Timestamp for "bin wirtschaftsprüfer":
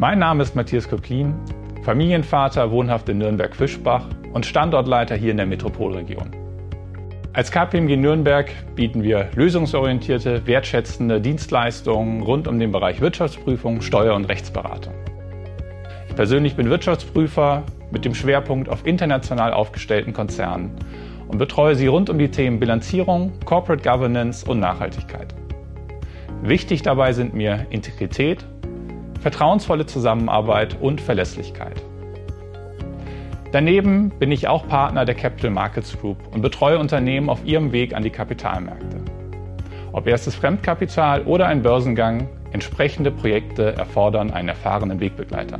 16.54-17.64